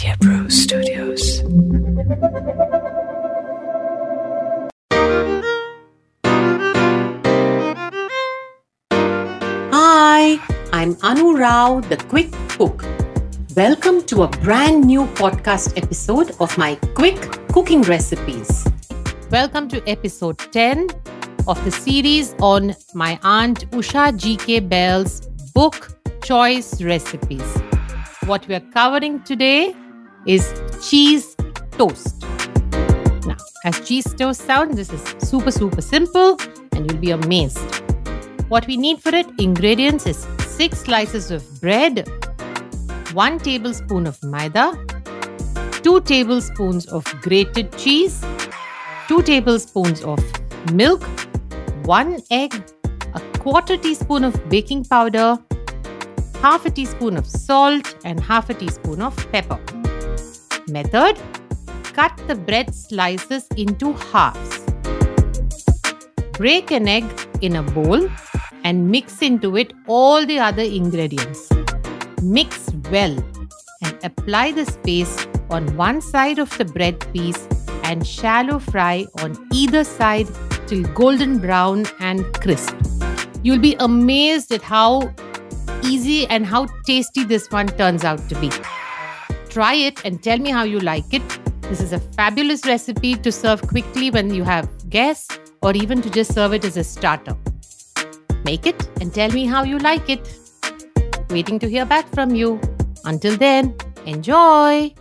[0.00, 1.42] Media Pro Studios.
[9.72, 10.38] Hi,
[10.72, 12.82] I'm Anu Rao, the Quick Cook.
[13.54, 17.20] Welcome to a brand new podcast episode of my quick
[17.52, 18.66] cooking recipes.
[19.30, 20.86] Welcome to episode 10
[21.46, 24.60] of the series on my Aunt Usha G.K.
[24.60, 25.90] Bail's book
[26.24, 27.58] Choice Recipes.
[28.24, 29.74] What we are covering today
[30.26, 30.52] is
[30.88, 31.36] cheese
[31.72, 32.22] toast.
[33.26, 36.36] Now, as cheese toast sounds, this is super, super simple
[36.72, 37.58] and you'll be amazed.
[38.48, 42.08] What we need for it ingredients is 6 slices of bread,
[43.12, 44.76] 1 tablespoon of maida,
[45.82, 48.24] 2 tablespoons of grated cheese,
[49.08, 50.18] 2 tablespoons of
[50.72, 51.02] milk,
[51.84, 52.54] 1 egg,
[53.14, 55.38] a quarter teaspoon of baking powder,
[56.42, 59.58] half a teaspoon of salt, and half a teaspoon of pepper.
[60.68, 61.18] Method
[61.92, 64.64] Cut the bread slices into halves.
[66.38, 67.04] Break an egg
[67.40, 68.08] in a bowl
[68.64, 71.50] and mix into it all the other ingredients.
[72.22, 73.16] Mix well
[73.82, 77.46] and apply the paste on one side of the bread piece
[77.82, 80.28] and shallow fry on either side
[80.66, 82.76] till golden brown and crisp.
[83.42, 85.12] You'll be amazed at how
[85.84, 88.50] easy and how tasty this one turns out to be.
[89.50, 91.22] Try it and tell me how you like it.
[91.62, 96.10] This is a fabulous recipe to serve quickly when you have guests or even to
[96.10, 97.36] just serve it as a starter.
[98.44, 100.20] Make it and tell me how you like it.
[101.30, 102.60] Waiting to hear back from you.
[103.04, 103.74] Until then,
[104.06, 104.94] enjoy!